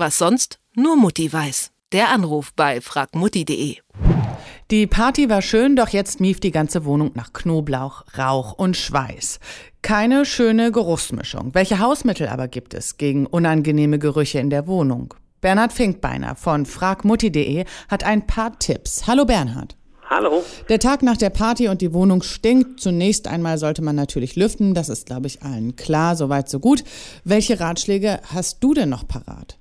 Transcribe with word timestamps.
Was 0.00 0.16
sonst 0.16 0.60
nur 0.74 0.96
Mutti 0.96 1.30
weiß. 1.30 1.72
Der 1.92 2.08
Anruf 2.08 2.54
bei 2.54 2.80
fragmutti.de. 2.80 3.76
Die 4.70 4.86
Party 4.86 5.28
war 5.28 5.42
schön, 5.42 5.76
doch 5.76 5.90
jetzt 5.90 6.20
mief 6.20 6.40
die 6.40 6.52
ganze 6.52 6.86
Wohnung 6.86 7.10
nach 7.12 7.34
Knoblauch, 7.34 8.04
Rauch 8.16 8.54
und 8.54 8.78
Schweiß. 8.78 9.40
Keine 9.82 10.24
schöne 10.24 10.72
Geruchsmischung. 10.72 11.52
Welche 11.52 11.80
Hausmittel 11.80 12.28
aber 12.28 12.48
gibt 12.48 12.72
es 12.72 12.96
gegen 12.96 13.26
unangenehme 13.26 13.98
Gerüche 13.98 14.38
in 14.38 14.48
der 14.48 14.66
Wohnung? 14.66 15.12
Bernhard 15.42 15.74
Finkbeiner 15.74 16.34
von 16.34 16.64
fragmutti.de 16.64 17.66
hat 17.90 18.02
ein 18.02 18.26
paar 18.26 18.58
Tipps. 18.58 19.06
Hallo 19.06 19.26
Bernhard. 19.26 19.76
Hallo. 20.08 20.42
Der 20.70 20.78
Tag 20.78 21.02
nach 21.02 21.18
der 21.18 21.28
Party 21.28 21.68
und 21.68 21.82
die 21.82 21.92
Wohnung 21.92 22.22
stinkt. 22.22 22.80
Zunächst 22.80 23.28
einmal 23.28 23.58
sollte 23.58 23.82
man 23.82 23.96
natürlich 23.96 24.34
lüften. 24.34 24.72
Das 24.72 24.88
ist, 24.88 25.04
glaube 25.04 25.26
ich, 25.26 25.42
allen 25.42 25.76
klar. 25.76 26.16
Soweit, 26.16 26.48
so 26.48 26.58
gut. 26.58 26.84
Welche 27.24 27.60
Ratschläge 27.60 28.20
hast 28.32 28.64
du 28.64 28.72
denn 28.72 28.88
noch 28.88 29.06
parat? 29.06 29.59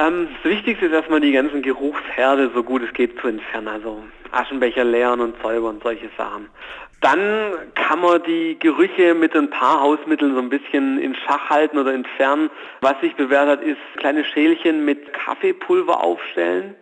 Ähm, 0.00 0.28
das 0.42 0.50
Wichtigste 0.50 0.86
ist 0.86 0.92
erstmal 0.92 1.20
die 1.20 1.32
ganzen 1.32 1.62
Geruchsherde 1.62 2.50
so 2.54 2.62
gut 2.62 2.82
es 2.82 2.92
geht 2.94 3.20
zu 3.20 3.28
entfernen. 3.28 3.68
Also 3.68 4.02
Aschenbecher 4.32 4.84
leeren 4.84 5.20
und 5.20 5.34
säubern 5.42 5.76
und 5.76 5.82
solche 5.82 6.08
Sachen. 6.16 6.48
Dann 7.00 7.52
kann 7.74 8.00
man 8.00 8.22
die 8.22 8.58
Gerüche 8.58 9.14
mit 9.14 9.34
ein 9.34 9.50
paar 9.50 9.80
Hausmitteln 9.80 10.34
so 10.34 10.40
ein 10.40 10.48
bisschen 10.48 10.98
in 10.98 11.14
Schach 11.14 11.50
halten 11.50 11.78
oder 11.78 11.92
entfernen. 11.92 12.50
Was 12.80 13.00
sich 13.00 13.14
bewährt 13.16 13.48
hat, 13.48 13.62
ist 13.62 13.78
kleine 13.96 14.24
Schälchen 14.24 14.84
mit 14.84 15.12
Kaffeepulver 15.12 16.02
aufstellen. 16.02 16.74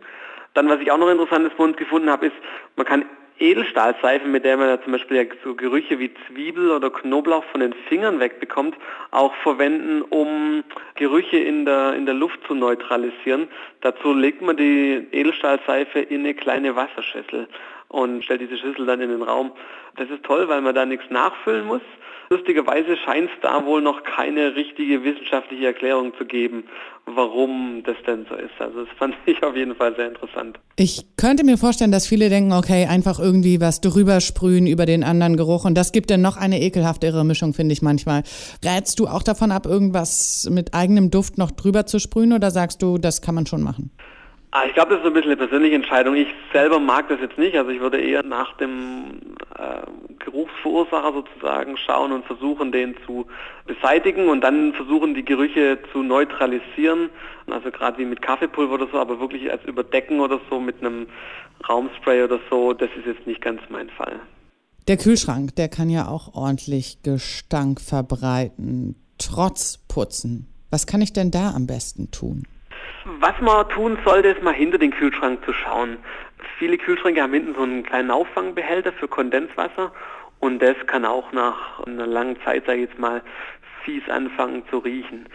Dann, 0.54 0.68
was 0.68 0.80
ich 0.80 0.90
auch 0.90 0.98
noch 0.98 1.08
interessantes 1.08 1.52
bei 1.56 1.64
uns 1.64 1.76
gefunden 1.76 2.10
habe, 2.10 2.26
ist, 2.26 2.36
man 2.76 2.86
kann 2.86 3.04
Edelstahlseifen, 3.38 4.30
mit 4.30 4.44
der 4.44 4.56
man 4.56 4.68
ja 4.68 4.82
zum 4.82 4.92
Beispiel 4.92 5.16
ja 5.16 5.24
so 5.44 5.54
Gerüche 5.54 5.98
wie 5.98 6.10
Zwiebel 6.26 6.70
oder 6.70 6.90
Knoblauch 6.90 7.44
von 7.44 7.60
den 7.60 7.72
Fingern 7.88 8.20
wegbekommt, 8.20 8.76
auch 9.10 9.34
verwenden, 9.36 10.02
um 10.02 10.64
Gerüche 10.94 11.38
in 11.38 11.64
der, 11.64 11.94
in 11.94 12.06
der 12.06 12.14
Luft 12.14 12.40
zu 12.46 12.54
neutralisieren. 12.54 13.48
Dazu 13.80 14.12
legt 14.12 14.42
man 14.42 14.56
die 14.56 15.06
Edelstahlseife 15.12 16.00
in 16.00 16.20
eine 16.20 16.34
kleine 16.34 16.74
Wasserschüssel 16.74 17.48
und 17.88 18.24
stellt 18.24 18.40
diese 18.40 18.56
Schüssel 18.56 18.86
dann 18.86 19.00
in 19.00 19.10
den 19.10 19.22
Raum. 19.22 19.52
Das 19.96 20.08
ist 20.10 20.22
toll, 20.22 20.48
weil 20.48 20.60
man 20.60 20.74
da 20.74 20.86
nichts 20.86 21.10
nachfüllen 21.10 21.66
muss. 21.66 21.82
Lustigerweise 22.30 22.98
scheint 22.98 23.30
es 23.30 23.40
da 23.40 23.64
wohl 23.64 23.80
noch 23.80 24.02
keine 24.02 24.54
richtige 24.54 25.02
wissenschaftliche 25.02 25.66
Erklärung 25.66 26.12
zu 26.18 26.26
geben, 26.26 26.64
warum 27.06 27.82
das 27.84 27.96
denn 28.06 28.26
so 28.28 28.34
ist. 28.34 28.52
Also 28.58 28.84
das 28.84 28.94
fand 28.98 29.14
ich 29.24 29.42
auf 29.42 29.56
jeden 29.56 29.74
Fall 29.74 29.96
sehr 29.96 30.08
interessant. 30.08 30.58
Ich 30.76 31.06
könnte 31.16 31.42
mir 31.42 31.56
vorstellen, 31.56 31.90
dass 31.90 32.06
viele 32.06 32.28
denken, 32.28 32.52
okay, 32.52 32.84
einfach 32.84 33.18
irgendwie 33.18 33.62
was 33.62 33.80
drüber 33.80 34.20
sprühen 34.20 34.66
über 34.66 34.84
den 34.84 35.04
anderen 35.04 35.38
Geruch 35.38 35.64
und 35.64 35.74
das 35.74 35.90
gibt 35.90 36.10
dann 36.10 36.20
noch 36.20 36.36
eine 36.36 36.60
ekelhaftere 36.60 37.24
Mischung, 37.24 37.54
finde 37.54 37.72
ich 37.72 37.80
manchmal. 37.80 38.24
Rätst 38.62 39.00
du 39.00 39.06
auch 39.06 39.22
davon 39.22 39.50
ab, 39.50 39.64
irgendwas 39.64 40.46
mit 40.52 40.74
eigenem 40.74 41.10
Duft 41.10 41.38
noch 41.38 41.50
drüber 41.50 41.86
zu 41.86 41.98
sprühen 41.98 42.34
oder 42.34 42.50
sagst 42.50 42.82
du, 42.82 42.98
das 42.98 43.22
kann 43.22 43.34
man 43.34 43.46
schon 43.46 43.62
machen? 43.62 43.90
Ah, 44.50 44.62
ich 44.66 44.72
glaube, 44.72 44.90
das 44.90 45.00
ist 45.00 45.06
ein 45.06 45.12
bisschen 45.12 45.32
eine 45.32 45.36
persönliche 45.36 45.74
Entscheidung. 45.74 46.14
Ich 46.14 46.28
selber 46.52 46.80
mag 46.80 47.08
das 47.08 47.20
jetzt 47.20 47.36
nicht. 47.36 47.56
Also 47.56 47.70
ich 47.70 47.80
würde 47.80 48.00
eher 48.00 48.22
nach 48.22 48.56
dem 48.56 49.36
äh, 49.58 49.82
Geruchsverursacher 50.18 51.12
sozusagen 51.12 51.76
schauen 51.76 52.12
und 52.12 52.24
versuchen, 52.24 52.72
den 52.72 52.96
zu 53.04 53.26
beseitigen 53.66 54.28
und 54.28 54.40
dann 54.40 54.72
versuchen, 54.72 55.14
die 55.14 55.24
Gerüche 55.24 55.78
zu 55.92 56.02
neutralisieren. 56.02 57.10
Also 57.46 57.70
gerade 57.70 57.98
wie 57.98 58.06
mit 58.06 58.22
Kaffeepulver 58.22 58.74
oder 58.74 58.88
so, 58.90 58.98
aber 58.98 59.20
wirklich 59.20 59.50
als 59.50 59.62
Überdecken 59.64 60.20
oder 60.20 60.40
so 60.48 60.58
mit 60.58 60.80
einem 60.80 61.08
Raumspray 61.68 62.22
oder 62.22 62.40
so, 62.48 62.72
das 62.72 62.88
ist 62.96 63.06
jetzt 63.06 63.26
nicht 63.26 63.42
ganz 63.42 63.60
mein 63.68 63.90
Fall. 63.90 64.18
Der 64.86 64.96
Kühlschrank, 64.96 65.54
der 65.56 65.68
kann 65.68 65.90
ja 65.90 66.08
auch 66.08 66.32
ordentlich 66.34 67.02
Gestank 67.02 67.82
verbreiten, 67.82 68.94
trotz 69.18 69.76
Putzen. 69.88 70.46
Was 70.70 70.86
kann 70.86 71.02
ich 71.02 71.12
denn 71.12 71.30
da 71.30 71.50
am 71.54 71.66
besten 71.66 72.10
tun? 72.10 72.44
Was 73.04 73.40
man 73.40 73.68
tun 73.68 73.98
sollte, 74.04 74.28
ist 74.28 74.42
mal 74.42 74.54
hinter 74.54 74.78
den 74.78 74.90
Kühlschrank 74.90 75.44
zu 75.44 75.52
schauen. 75.52 75.98
Viele 76.58 76.78
Kühlschränke 76.78 77.22
haben 77.22 77.32
hinten 77.32 77.54
so 77.54 77.62
einen 77.62 77.82
kleinen 77.84 78.10
Auffangbehälter 78.10 78.92
für 78.92 79.08
Kondenswasser 79.08 79.92
und 80.40 80.60
das 80.60 80.76
kann 80.86 81.04
auch 81.04 81.32
nach 81.32 81.84
einer 81.86 82.06
langen 82.06 82.40
Zeit, 82.42 82.66
sage 82.66 82.82
ich 82.82 82.90
jetzt 82.90 82.98
mal, 82.98 83.22
fies 83.84 84.08
anfangen 84.08 84.62
zu 84.68 84.78
riechen. 84.78 85.28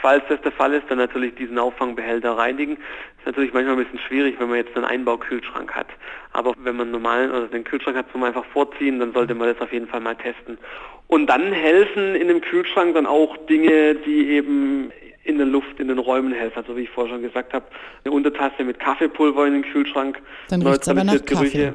Falls 0.00 0.22
das 0.28 0.40
der 0.42 0.52
Fall 0.52 0.74
ist, 0.74 0.84
dann 0.88 0.98
natürlich 0.98 1.34
diesen 1.34 1.58
Auffangbehälter 1.58 2.36
reinigen. 2.36 2.74
Ist 3.18 3.26
natürlich 3.26 3.52
manchmal 3.52 3.76
ein 3.76 3.84
bisschen 3.84 3.98
schwierig, 3.98 4.36
wenn 4.38 4.48
man 4.48 4.56
jetzt 4.56 4.74
einen 4.74 4.84
Einbaukühlschrank 4.84 5.72
hat. 5.72 5.88
Aber 6.32 6.54
wenn 6.62 6.76
man 6.76 6.90
normalen 6.90 7.30
oder 7.30 7.48
den 7.48 7.64
Kühlschrank 7.64 7.96
hat 7.96 8.06
zum 8.12 8.22
einfach 8.22 8.44
vorziehen, 8.46 8.98
dann 8.98 9.12
sollte 9.12 9.34
man 9.34 9.48
das 9.48 9.60
auf 9.60 9.72
jeden 9.72 9.88
Fall 9.88 10.00
mal 10.00 10.16
testen. 10.16 10.58
Und 11.06 11.26
dann 11.26 11.52
helfen 11.52 12.14
in 12.14 12.28
dem 12.28 12.40
Kühlschrank 12.40 12.94
dann 12.94 13.06
auch 13.06 13.36
Dinge, 13.48 13.96
die 13.96 14.30
eben 14.30 14.92
in 15.24 15.36
der 15.36 15.46
Luft, 15.46 15.78
in 15.78 15.88
den 15.88 15.98
Räumen 15.98 16.32
helfen. 16.32 16.58
Also 16.58 16.76
wie 16.76 16.82
ich 16.82 16.90
vorher 16.90 17.14
schon 17.14 17.22
gesagt 17.22 17.52
habe, 17.52 17.66
eine 18.04 18.14
Untertasse 18.14 18.64
mit 18.64 18.78
Kaffeepulver 18.78 19.46
in 19.46 19.54
den 19.54 19.62
Kühlschrank. 19.62 20.20
Dann 20.48 20.62
riecht 20.62 20.88
aber 20.88 21.04
nach 21.04 21.24
Gerüche. 21.24 21.74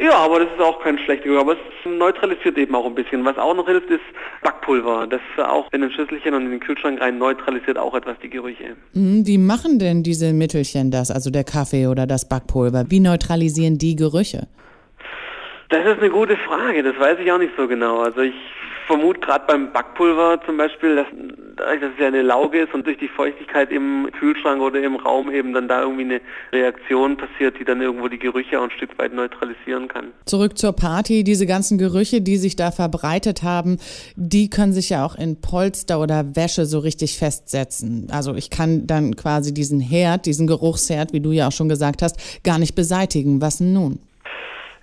Ja, 0.00 0.16
aber 0.16 0.40
das 0.40 0.48
ist 0.52 0.60
auch 0.60 0.80
kein 0.82 0.98
schlechter 0.98 1.28
Geruch, 1.28 1.40
aber 1.40 1.52
es 1.52 1.58
neutralisiert 1.84 2.56
eben 2.56 2.74
auch 2.74 2.86
ein 2.86 2.94
bisschen. 2.94 3.24
Was 3.24 3.36
auch 3.36 3.54
noch 3.54 3.66
hilft, 3.66 3.90
ist 3.90 4.00
Backpulver. 4.42 5.06
Das 5.06 5.20
auch 5.46 5.68
in 5.72 5.82
ein 5.82 5.90
Schüsselchen 5.90 6.34
und 6.34 6.46
in 6.46 6.50
den 6.50 6.60
Kühlschrank 6.60 7.00
rein 7.00 7.18
neutralisiert 7.18 7.76
auch 7.76 7.94
etwas 7.94 8.16
die 8.22 8.30
Gerüche. 8.30 8.76
Mhm, 8.94 9.26
wie 9.26 9.38
machen 9.38 9.78
denn 9.78 10.02
diese 10.02 10.32
Mittelchen 10.32 10.90
das, 10.90 11.10
also 11.10 11.30
der 11.30 11.44
Kaffee 11.44 11.86
oder 11.88 12.06
das 12.06 12.28
Backpulver? 12.28 12.86
Wie 12.88 13.00
neutralisieren 13.00 13.76
die 13.76 13.94
Gerüche? 13.96 14.48
Das 15.68 15.86
ist 15.86 16.00
eine 16.00 16.10
gute 16.10 16.36
Frage, 16.36 16.82
das 16.82 16.98
weiß 16.98 17.18
ich 17.22 17.30
auch 17.32 17.38
nicht 17.38 17.52
so 17.56 17.66
genau. 17.66 18.00
Also 18.00 18.20
ich 18.20 18.34
vermute 18.86 19.20
gerade 19.20 19.44
beim 19.46 19.72
Backpulver 19.72 20.40
zum 20.44 20.56
Beispiel, 20.56 20.96
dass, 20.96 21.06
dass 21.62 21.92
es 21.94 22.00
ja 22.00 22.06
eine 22.06 22.22
Lauge 22.22 22.62
ist 22.62 22.74
und 22.74 22.86
durch 22.86 22.98
die 22.98 23.08
Feuchtigkeit 23.08 23.70
im 23.70 24.08
Kühlschrank 24.18 24.60
oder 24.60 24.82
im 24.82 24.96
Raum 24.96 25.30
eben 25.30 25.52
dann 25.52 25.68
da 25.68 25.82
irgendwie 25.82 26.04
eine 26.04 26.20
Reaktion 26.52 27.16
passiert, 27.16 27.58
die 27.58 27.64
dann 27.64 27.80
irgendwo 27.80 28.08
die 28.08 28.18
Gerüche 28.18 28.58
auch 28.58 28.64
ein 28.64 28.70
Stück 28.70 28.98
weit 28.98 29.14
neutralisieren 29.14 29.88
kann. 29.88 30.08
Zurück 30.26 30.58
zur 30.58 30.72
Party, 30.72 31.24
diese 31.24 31.46
ganzen 31.46 31.78
Gerüche, 31.78 32.20
die 32.20 32.36
sich 32.36 32.56
da 32.56 32.70
verbreitet 32.70 33.42
haben, 33.42 33.78
die 34.16 34.50
können 34.50 34.72
sich 34.72 34.90
ja 34.90 35.04
auch 35.04 35.14
in 35.14 35.40
Polster 35.40 36.00
oder 36.00 36.36
Wäsche 36.36 36.66
so 36.66 36.78
richtig 36.78 37.18
festsetzen. 37.18 38.08
Also 38.10 38.34
ich 38.34 38.50
kann 38.50 38.86
dann 38.86 39.16
quasi 39.16 39.54
diesen 39.54 39.80
Herd, 39.80 40.26
diesen 40.26 40.46
Geruchsherd, 40.46 41.12
wie 41.12 41.20
du 41.20 41.32
ja 41.32 41.48
auch 41.48 41.52
schon 41.52 41.68
gesagt 41.68 42.02
hast, 42.02 42.42
gar 42.44 42.58
nicht 42.58 42.74
beseitigen. 42.74 43.40
Was 43.40 43.60
nun? 43.60 43.98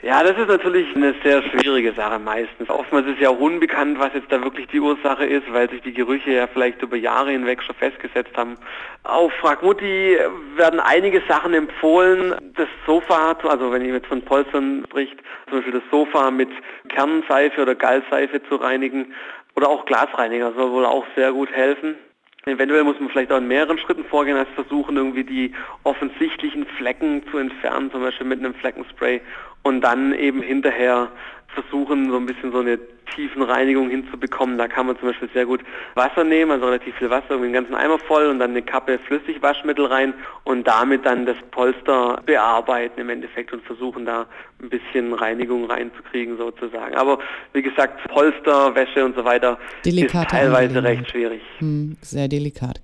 Ja, 0.02 0.24
das 0.24 0.38
ist 0.38 0.48
natürlich 0.48 0.96
eine 0.96 1.14
sehr 1.26 1.44
schwierige 1.44 1.92
Sache 1.92 2.20
meistens. 2.20 2.70
Oftmals 2.70 3.06
ist 3.08 3.20
ja 3.20 3.30
auch 3.30 3.40
unbekannt, 3.40 4.00
was 4.00 4.14
jetzt 4.14 4.32
da 4.32 4.42
wirklich 4.42 4.68
die 4.68 4.80
Ursache 4.80 5.26
ist, 5.26 5.52
weil 5.52 5.70
sich 5.70 5.82
die 5.82 5.92
Gerüche 5.92 6.32
ja 6.32 6.48
vielleicht 6.48 6.82
über 6.82 6.96
Jahre 6.96 7.32
hinweg 7.32 7.62
schon 7.62 7.76
festgesetzt 7.76 8.32
haben. 8.38 8.56
Auf 9.04 9.34
Fragmutti 9.34 10.18
werden 10.56 10.80
einige 10.80 11.22
Sachen 11.28 11.54
empfohlen. 11.54 12.34
Das 12.56 12.70
Sofa, 12.86 13.36
also 13.44 13.74
wenn 13.74 13.82
ich 13.82 13.92
jetzt 13.92 14.08
von 14.08 14.22
Polstern 14.22 14.86
spricht, 14.88 15.18
zum 15.50 15.58
Beispiel 15.58 15.82
das 15.82 15.92
Sofa 15.92 16.32
mit 16.32 16.50
Kernseife 16.88 17.62
oder 17.62 17.76
Gallseife 17.76 18.42
zu 18.44 18.56
reinigen 18.56 19.14
oder 19.58 19.68
auch 19.68 19.86
Glasreiniger 19.86 20.54
soll 20.54 20.72
wohl 20.72 20.86
auch 20.86 21.06
sehr 21.18 21.34
gut 21.34 21.52
helfen. 21.52 21.96
Eventuell 22.46 22.84
muss 22.84 23.00
man 23.00 23.10
vielleicht 23.10 23.32
auch 23.32 23.38
in 23.38 23.48
mehreren 23.48 23.78
Schritten 23.78 24.06
vorgehen, 24.06 24.38
als 24.38 24.50
versuchen, 24.56 24.96
irgendwie 24.96 25.24
die 25.24 25.54
offensichtlichen 25.84 26.66
Flecken 26.78 27.24
zu 27.30 27.38
entfernen, 27.38 27.92
zum 27.92 28.02
Beispiel 28.02 28.28
mit 28.28 28.40
einem 28.40 28.54
Fleckenspray 28.54 29.22
und 29.64 29.82
dann 29.82 30.14
eben 30.14 30.42
hinterher 30.42 31.10
versuchen, 31.54 32.10
so 32.10 32.18
ein 32.18 32.26
bisschen 32.26 32.52
so 32.52 32.60
eine 32.60 32.80
Tiefenreinigung 33.16 33.90
hinzubekommen. 33.90 34.58
Da 34.58 34.68
kann 34.68 34.88
man 34.88 34.98
zum 35.00 35.10
Beispiel 35.10 35.30
sehr 35.34 35.46
gut 35.46 35.62
Wasser 35.96 36.24
nehmen, 36.24 36.52
also 36.52 36.66
relativ 36.66 36.96
viel 36.96 37.10
Wasser, 37.10 37.32
irgendwie 37.32 37.50
den 37.50 37.54
ganzen 37.54 37.76
Eimer 37.76 38.00
voll 38.00 38.28
und 38.28 38.40
dann 38.40 38.52
eine 38.52 38.62
Kappe 38.62 39.00
Flüssigwaschmittel 39.00 39.86
rein 39.86 40.14
und 40.44 40.68
damit 40.68 41.06
dann 41.06 41.26
das 41.26 41.38
Polster 41.52 42.22
bearbeiten 42.26 43.00
im 43.00 43.10
Endeffekt 43.10 43.54
und 43.54 43.64
versuchen 43.64 44.06
da 44.06 44.26
ein 44.62 44.70
bisschen 44.70 45.14
Reinigung 45.14 45.66
reinzukriegen 45.66 46.38
sozusagen. 46.38 46.96
Aber 46.96 47.20
wie 47.54 47.62
gesagt, 47.62 48.08
Polster, 48.10 48.76
Wäsche 48.76 49.06
und 49.06 49.16
so 49.16 49.24
weiter 49.26 49.58
Delikate 49.86 50.26
ist 50.26 50.32
teilweise 50.32 50.84
recht 50.84 51.10
schwierig. 51.10 51.42
Hm, 51.60 51.98
sehr 52.02 52.28
delikat. 52.28 52.82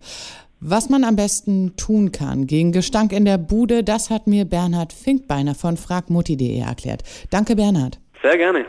Was 0.62 0.90
man 0.90 1.04
am 1.04 1.16
besten 1.16 1.76
tun 1.76 2.12
kann 2.12 2.48
gegen 2.48 2.72
Gestank 2.72 3.12
in 3.12 3.26
der 3.26 3.38
Bude, 3.38 3.84
das 3.84 4.10
hat 4.10 4.26
mir 4.26 4.46
Bernhard 4.46 4.94
Finkbeiner 4.94 5.54
von 5.54 5.78
fragmutti.de 5.78 6.60
erklärt. 6.60 7.04
Danke, 7.30 7.56
Bernhard. 7.56 8.00
Sehr 8.22 8.38
gerne. 8.38 8.66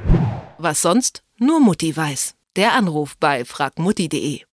Was 0.58 0.82
sonst 0.82 1.22
nur 1.38 1.60
Mutti 1.60 1.96
weiß. 1.96 2.34
Der 2.56 2.72
Anruf 2.74 3.16
bei 3.18 3.44
fragmutti.de. 3.44 4.40